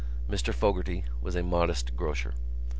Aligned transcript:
Mr 0.27 0.51
Fogarty 0.51 1.03
was 1.21 1.35
a 1.35 1.43
modest 1.43 1.95
grocer. 1.95 2.33